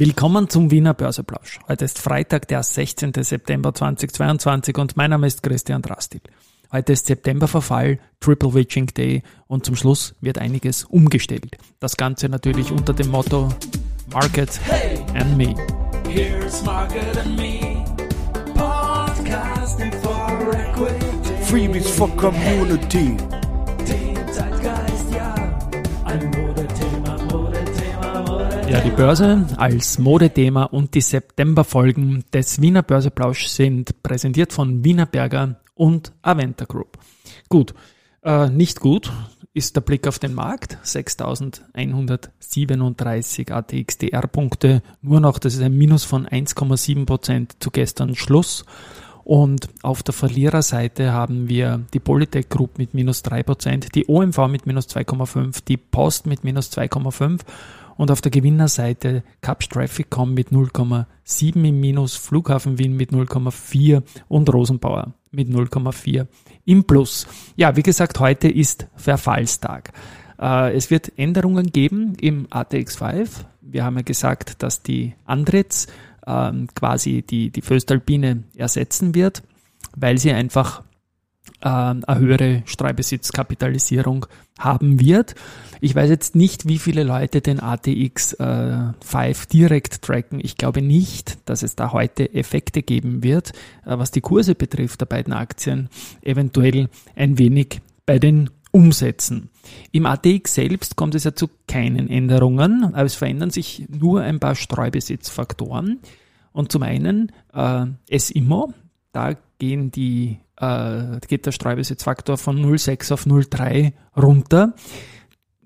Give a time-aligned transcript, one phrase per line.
[0.00, 1.58] Willkommen zum Wiener Börseplausch.
[1.66, 3.14] Heute ist Freitag, der 16.
[3.14, 6.20] September 2022 und mein Name ist Christian Drastil.
[6.70, 11.58] Heute ist Septemberverfall, Triple Witching Day und zum Schluss wird einiges umgestellt.
[11.80, 13.48] Das Ganze natürlich unter dem Motto
[14.12, 15.56] Market hey, and Me.
[16.08, 17.84] Here's Market and Me.
[18.54, 21.42] Podcasting for Equity.
[21.42, 23.16] Freebies for Community.
[28.70, 35.06] Ja, die Börse als Modethema und die Septemberfolgen des Wiener Börseplausch sind präsentiert von Wiener
[35.06, 36.98] Berger und Aventa Group.
[37.48, 37.72] Gut,
[38.22, 39.10] äh, nicht gut
[39.54, 40.76] ist der Blick auf den Markt.
[40.82, 44.82] 6137 ATXDR-Punkte.
[45.00, 48.66] Nur noch, das ist ein Minus von 1,7 Prozent zu gestern Schluss.
[49.24, 54.66] Und auf der Verliererseite haben wir die Polytech Group mit minus 3%, die OMV mit
[54.66, 57.40] minus 2,5%, die Post mit minus 2,5%
[57.98, 64.54] und auf der Gewinnerseite Caps Trafficcom mit 0,7 im Minus, Flughafen Wien mit 0,4 und
[64.54, 66.26] Rosenbauer mit 0,4
[66.64, 67.26] im Plus.
[67.56, 69.92] Ja, wie gesagt, heute ist Verfallstag.
[70.40, 73.28] Äh, es wird Änderungen geben im ATX5.
[73.60, 75.88] Wir haben ja gesagt, dass die Andritz
[76.26, 79.42] ähm, quasi die, die Föstalpine ersetzen wird,
[79.96, 80.84] weil sie einfach
[81.60, 84.26] eine höhere Streubesitzkapitalisierung
[84.58, 85.34] haben wird.
[85.80, 90.40] Ich weiß jetzt nicht, wie viele Leute den ATX äh, 5 direkt tracken.
[90.42, 93.52] Ich glaube nicht, dass es da heute Effekte geben wird,
[93.84, 95.88] äh, was die Kurse betrifft der beiden Aktien.
[96.22, 99.50] Eventuell ein wenig bei den Umsätzen.
[99.92, 104.40] Im ATX selbst kommt es ja zu keinen Änderungen, aber es verändern sich nur ein
[104.40, 106.00] paar Streubesitzfaktoren.
[106.52, 108.72] Und zum einen äh, SIMO,
[109.12, 114.74] da gehen die, äh, geht der Streubesitzfaktor von 0,6 auf 0,3 runter.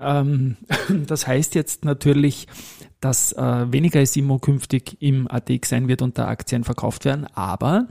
[0.00, 0.56] Ähm,
[1.06, 2.46] das heißt jetzt natürlich,
[3.00, 7.88] dass äh, weniger SIMO künftig im ATX sein wird und da Aktien verkauft werden, aber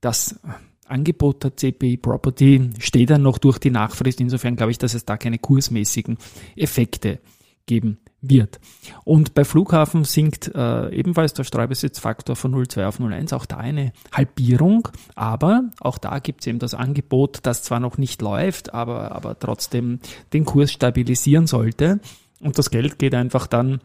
[0.00, 0.40] das
[0.86, 4.20] Angebot der CPI Property steht dann noch durch die Nachfrist.
[4.20, 6.16] Insofern glaube ich, dass es da keine kursmäßigen
[6.54, 7.18] Effekte
[7.66, 8.60] geben wird.
[9.04, 13.92] Und bei Flughafen sinkt äh, ebenfalls der Streubesitzfaktor von 0,2 auf 0,1, auch da eine
[14.12, 19.12] Halbierung, aber auch da gibt es eben das Angebot, das zwar noch nicht läuft, aber,
[19.12, 20.00] aber trotzdem
[20.32, 22.00] den Kurs stabilisieren sollte.
[22.40, 23.80] Und das Geld geht einfach dann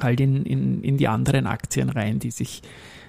[0.00, 2.62] halt in, in, in die anderen Aktien rein, die sich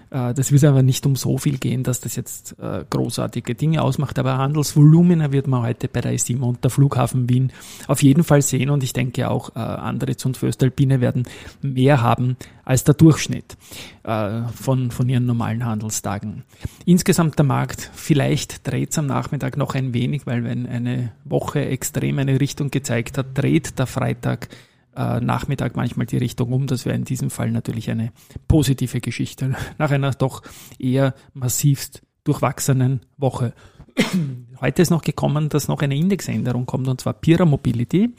[0.09, 4.17] das wird aber nicht um so viel gehen, dass das jetzt äh, großartige Dinge ausmacht.
[4.17, 7.51] Aber Handelsvolumina wird man heute bei der ISIMA und der Flughafen Wien
[7.87, 8.69] auf jeden Fall sehen.
[8.69, 11.23] Und ich denke auch, äh, Andritz und Föstalpine werden
[11.61, 13.57] mehr haben als der Durchschnitt
[14.03, 16.43] von, von ihren normalen Handelstagen.
[16.85, 21.65] Insgesamt der Markt, vielleicht dreht es am Nachmittag noch ein wenig, weil wenn eine Woche
[21.65, 24.49] extrem eine Richtung gezeigt hat, dreht der Freitag
[24.95, 26.67] äh, Nachmittag manchmal die Richtung um.
[26.67, 28.11] Das wäre in diesem Fall natürlich eine
[28.47, 29.55] positive Geschichte.
[29.77, 30.41] Nach einer doch
[30.77, 33.53] eher massivst durchwachsenen Woche.
[34.61, 38.13] Heute ist noch gekommen, dass noch eine Indexänderung kommt, und zwar Pira Mobility.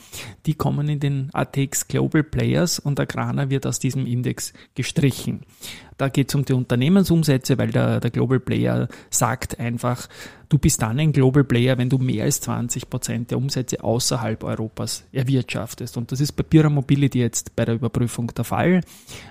[0.46, 5.42] Die kommen in den ATX Global Players und Agrana wird aus diesem Index gestrichen.
[6.00, 10.08] Da geht es um die Unternehmensumsätze, weil der, der Global Player sagt einfach,
[10.48, 14.42] du bist dann ein Global Player, wenn du mehr als 20 Prozent der Umsätze außerhalb
[14.42, 15.98] Europas erwirtschaftest.
[15.98, 18.80] Und das ist bei Pira Mobility jetzt bei der Überprüfung der Fall.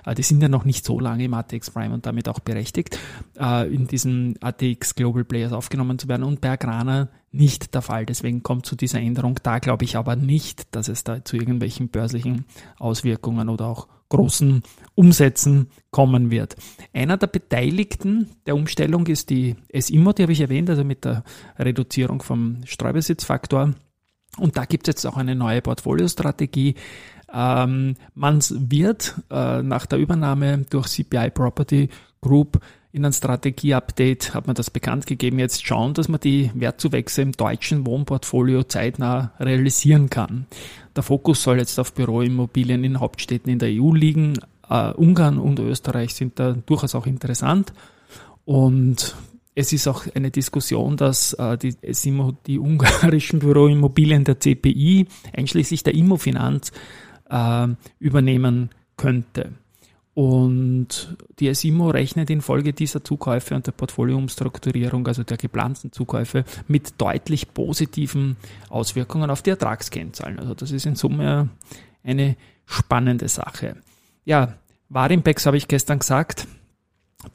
[0.06, 3.00] Äh, die sind ja noch nicht so lange im ATX Prime und damit auch berechtigt,
[3.36, 6.22] äh, in diesen ATX Global Players aufgenommen zu werden.
[6.22, 8.06] Und bei Agrana nicht der Fall.
[8.06, 9.40] Deswegen kommt zu dieser Änderung.
[9.42, 12.44] Da glaube ich aber nicht, dass es da zu irgendwelchen börslichen
[12.78, 14.62] Auswirkungen oder auch großen
[14.94, 16.56] Umsätzen kommen wird.
[16.92, 21.24] Einer der Beteiligten der Umstellung ist die SIMO, die habe ich erwähnt, also mit der
[21.58, 23.74] Reduzierung vom Streubesitzfaktor.
[24.36, 26.74] Und da gibt es jetzt auch eine neue Portfoliostrategie.
[27.32, 31.88] Ähm, man wird äh, nach der Übernahme durch CPI Property
[32.20, 32.60] Group
[32.92, 37.32] in einem Strategieupdate hat man das bekannt gegeben, jetzt schauen, dass man die Wertzuwächse im
[37.32, 40.46] deutschen Wohnportfolio zeitnah realisieren kann.
[40.96, 44.38] Der Fokus soll jetzt auf Büroimmobilien in Hauptstädten in der EU liegen.
[44.68, 47.72] Uh, Ungarn und Österreich sind da durchaus auch interessant.
[48.44, 49.16] Und
[49.54, 51.74] es ist auch eine Diskussion, dass uh, die,
[52.46, 55.06] die ungarischen Büroimmobilien der CPI,
[55.36, 56.72] einschließlich der Immofinanz,
[57.32, 59.52] uh, übernehmen könnte.
[60.14, 67.00] Und die SIMO rechnet infolge dieser Zukäufe und der Portfolioumstrukturierung, also der geplanten Zukäufe, mit
[67.00, 68.36] deutlich positiven
[68.68, 70.38] Auswirkungen auf die Ertragskennzahlen.
[70.40, 71.48] Also das ist in Summe
[72.02, 72.36] eine
[72.66, 73.76] spannende Sache.
[74.24, 74.54] Ja,
[74.88, 76.48] Warimpex habe ich gestern gesagt,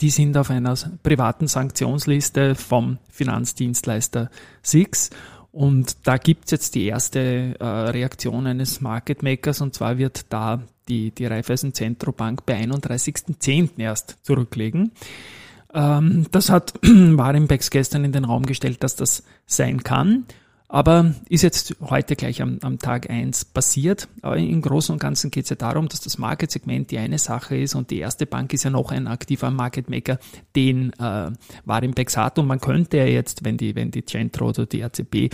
[0.02, 4.30] die sind auf einer privaten Sanktionsliste vom Finanzdienstleister
[4.62, 5.12] SIX
[5.56, 10.62] Und da gibt's jetzt die erste äh, Reaktion eines Market Makers und zwar wird da
[10.90, 13.70] die, die Raiffeisen Zentrobank bei 31.10.
[13.78, 14.92] erst zurücklegen.
[15.74, 20.26] Ähm, das hat Warimbex gestern in den Raum gestellt, dass das sein kann.
[20.68, 24.08] Aber ist jetzt heute gleich am, am Tag eins passiert.
[24.22, 27.56] Aber im Großen und Ganzen geht es ja darum, dass das Market-Segment die eine Sache
[27.56, 30.18] ist und die erste Bank ist ja noch ein aktiver Market-Maker,
[30.56, 31.32] den äh,
[32.16, 32.40] hat.
[32.40, 35.30] Und man könnte ja jetzt, wenn die, wenn die Centro oder die ACB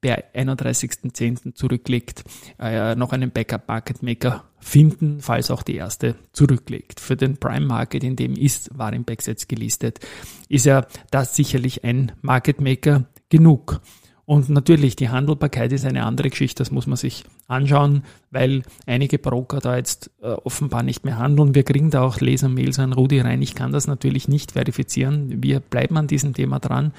[0.00, 1.54] per 31.10.
[1.54, 2.24] zurücklegt,
[2.58, 6.98] äh, noch einen Backup-Market-Maker finden, falls auch die erste zurücklegt.
[6.98, 10.00] Für den Prime Market, in dem ist Warimbex jetzt gelistet,
[10.48, 13.80] ist ja das sicherlich ein Market Maker genug.
[14.24, 19.18] Und natürlich, die Handelbarkeit ist eine andere Geschichte, das muss man sich anschauen, weil einige
[19.18, 21.54] Broker da jetzt äh, offenbar nicht mehr handeln.
[21.56, 23.42] Wir kriegen da auch Lesermails an Rudi rein.
[23.42, 25.42] Ich kann das natürlich nicht verifizieren.
[25.42, 26.92] Wir bleiben an diesem Thema dran.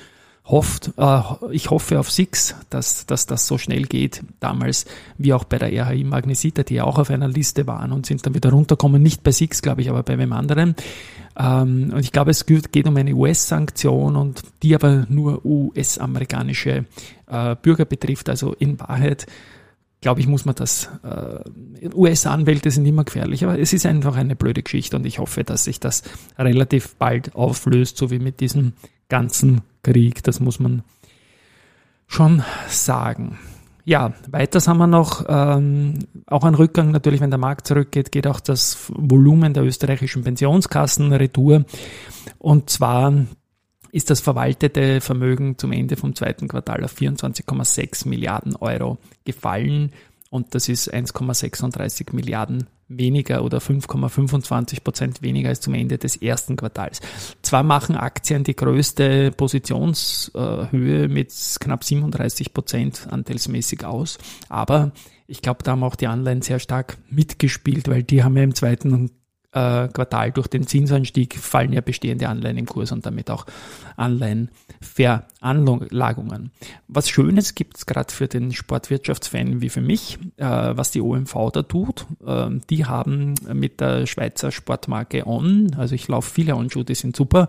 [0.46, 4.24] Hofft, äh, ich hoffe auf Six, dass, dass das so schnell geht.
[4.42, 4.86] Damals,
[5.18, 8.36] wie auch bei der RHI Magnesita, die auch auf einer Liste waren und sind dann
[8.36, 9.02] wieder runtergekommen.
[9.02, 10.76] Nicht bei Six, glaube ich, aber bei wem anderen.
[11.38, 16.86] Ähm, und ich glaube, es geht um eine US-Sanktion und die aber nur US-amerikanische
[17.28, 18.30] äh, Bürger betrifft.
[18.30, 19.26] Also in Wahrheit,
[20.04, 24.36] glaube ich, muss man das, äh, US-Anwälte sind immer gefährlich, aber es ist einfach eine
[24.36, 26.04] blöde Geschichte und ich hoffe, dass sich das
[26.38, 28.74] relativ bald auflöst, so wie mit diesem
[29.10, 30.22] ganzen Krieg.
[30.24, 30.84] Das muss man
[32.06, 33.40] schon sagen.
[33.86, 38.28] Ja, weiters haben wir noch ähm, auch ein Rückgang natürlich, wenn der Markt zurückgeht, geht
[38.28, 41.66] auch das Volumen der österreichischen Pensionskassen retour.
[42.40, 43.26] Und zwar
[43.94, 49.92] ist das verwaltete Vermögen zum Ende vom zweiten Quartal auf 24,6 Milliarden Euro gefallen.
[50.32, 56.56] Und das ist 1,36 Milliarden weniger oder 5,25 Prozent weniger als zum Ende des ersten
[56.56, 57.02] Quartals.
[57.44, 64.18] Zwar machen Aktien die größte Positionshöhe mit knapp 37 Prozent anteilsmäßig aus,
[64.50, 64.92] aber
[65.28, 68.56] ich glaube, da haben auch die Anleihen sehr stark mitgespielt, weil die haben ja im
[68.56, 69.12] zweiten
[69.54, 73.46] äh, Quartal durch den Zinsanstieg fallen ja bestehende Anleihen im Kurs und damit auch
[73.96, 76.50] Anleihenveranlagungen.
[76.88, 81.52] Was Schönes gibt es gerade für den Sportwirtschaftsfan wie für mich, äh, was die OMV
[81.54, 82.08] da tut.
[82.26, 87.16] Äh, die haben mit der Schweizer Sportmarke On, also ich laufe viele On-Schuhe, die sind
[87.16, 87.48] super,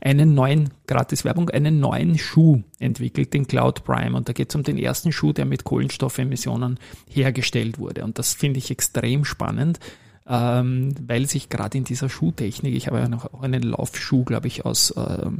[0.00, 4.14] einen neuen, gratis Werbung, einen neuen Schuh entwickelt, den Cloud Prime.
[4.16, 6.78] Und da geht es um den ersten Schuh, der mit Kohlenstoffemissionen
[7.08, 8.04] hergestellt wurde.
[8.04, 9.80] Und das finde ich extrem spannend
[10.28, 14.64] ähm, weil sich gerade in dieser Schuhtechnik, ich habe ja noch einen Laufschuh, glaube ich,
[14.64, 15.30] aus, äh,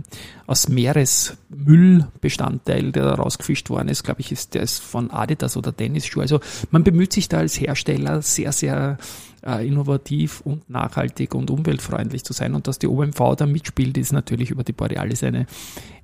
[0.47, 5.77] aus Meeresmüllbestandteil, der da rausgefischt worden ist, glaube ich, ist der ist von Adidas oder
[5.77, 6.21] Tennisschuh.
[6.21, 6.39] Also
[6.71, 8.99] man bemüht sich da als Hersteller sehr, sehr
[9.47, 12.55] äh, innovativ und nachhaltig und umweltfreundlich zu sein.
[12.55, 15.47] Und dass die OMV da mitspielt, ist natürlich über die Borealis eine,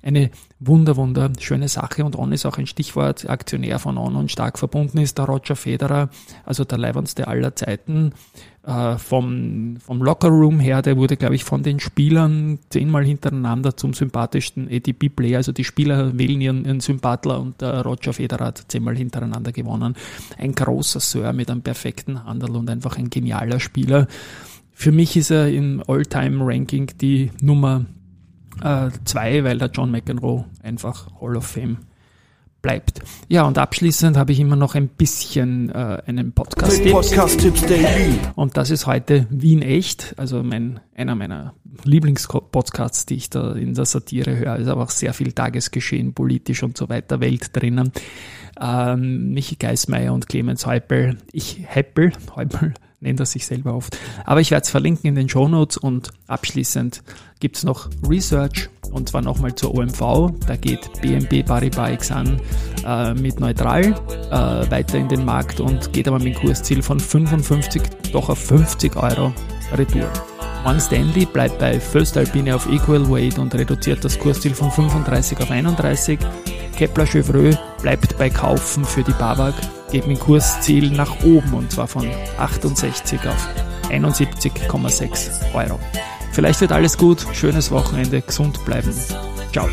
[0.01, 2.05] eine wunder, wunderschöne Sache.
[2.05, 5.55] Und On ist auch ein Stichwort, Aktionär von On und stark verbunden ist der Roger
[5.55, 6.09] Federer,
[6.45, 8.13] also der leibendste aller Zeiten
[8.65, 13.93] äh, vom, vom Lockerroom her, der wurde, glaube ich, von den Spielern zehnmal hintereinander zum
[13.93, 15.37] sympathischsten ATP-Player.
[15.37, 19.95] Also die Spieler wählen ihren, ihren Sympathler und der Roger Federer hat zehnmal hintereinander gewonnen.
[20.37, 24.07] Ein großer Sir mit einem perfekten Handel und einfach ein genialer Spieler.
[24.71, 27.85] Für mich ist er im All-Time-Ranking die Nummer
[28.63, 31.77] äh, zwei, weil der John McEnroe einfach Hall of Fame
[32.63, 33.01] bleibt.
[33.27, 36.93] Ja, und abschließend habe ich immer noch ein bisschen äh, einen Podcast-Tipp.
[36.93, 37.45] Podcast
[38.35, 43.75] und das ist heute Wien Echt, also mein, einer meiner Lieblingspodcasts, die ich da in
[43.75, 44.55] der Satire höre.
[44.55, 47.91] Ist aber auch sehr viel Tagesgeschehen, politisch und so weiter, Welt drinnen.
[48.59, 51.17] Ähm, Michi Geismeier und Clemens Heupel.
[51.31, 52.73] Ich Heppel, Heupel
[53.03, 53.97] nennt er sich selber oft.
[54.25, 57.03] Aber ich werde es verlinken in den Show Notes und abschließend
[57.39, 60.31] gibt es noch Research und zwar nochmal zur OMV.
[60.47, 62.39] Da geht BNP Paribas Exan
[62.85, 63.95] äh, mit neutral
[64.31, 67.81] äh, weiter in den Markt und geht aber mit dem Kursziel von 55
[68.11, 69.33] doch auf 50 Euro
[69.73, 70.09] Retour.
[70.65, 75.39] One Stanley bleibt bei First Alpine auf Equal Weight und reduziert das Kursziel von 35
[75.41, 76.19] auf 31.
[76.77, 79.53] Kepler Chevreux bleibt bei Kaufen für die Babak,
[79.93, 82.09] geht mit Kursziel nach oben und zwar von
[82.39, 83.47] 68 auf
[83.89, 85.79] 71,6 Euro.
[86.31, 88.91] Vielleicht wird alles gut, schönes Wochenende, gesund bleiben.
[89.51, 89.69] Ciao.